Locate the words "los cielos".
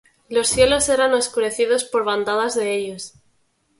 0.29-0.89